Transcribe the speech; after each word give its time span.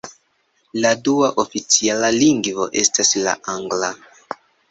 La 0.85 0.91
dua 1.09 1.27
oficiala 1.43 2.09
lingvo 2.17 2.67
estas 2.83 3.13
la 3.27 3.37
angla. 3.57 3.93